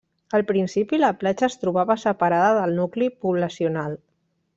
Al 0.35 0.43
principi 0.51 0.99
la 1.01 1.11
platja 1.23 1.49
es 1.49 1.57
trobava 1.63 1.97
separada 2.05 2.55
del 2.61 2.73
nucli 2.79 3.11
poblacional. 3.27 3.95